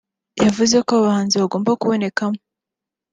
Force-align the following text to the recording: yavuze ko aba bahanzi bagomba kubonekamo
yavuze 0.43 0.75
ko 0.87 0.91
aba 0.93 1.05
bahanzi 1.05 1.35
bagomba 1.41 1.77
kubonekamo 1.79 2.37